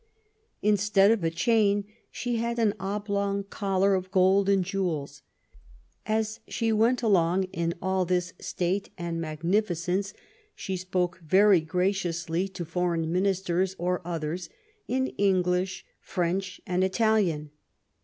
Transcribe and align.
Instead 0.63 1.11
of 1.11 1.23
a 1.23 1.29
chain 1.29 1.83
she 2.09 2.37
had 2.37 2.57
an 2.57 2.73
oblong 2.79 3.43
collar 3.43 3.93
of 3.93 4.09
gold 4.09 4.49
and 4.49 4.65
jewels. 4.65 5.21
As 6.07 6.39
she 6.47 6.71
went 6.71 7.03
along 7.03 7.43
in 7.53 7.75
all 7.83 8.05
this 8.05 8.33
state 8.41 8.89
and 8.97 9.21
magnificence 9.21 10.11
she 10.55 10.75
spoke 10.75 11.19
very 11.19 11.59
graciously 11.61 12.47
to 12.47 12.65
foreign 12.65 13.11
ministers 13.13 13.75
or 13.77 14.01
others, 14.03 14.49
in 14.87 15.05
English, 15.19 15.85
French 15.99 16.59
and 16.65 16.83
Italian. 16.83 17.51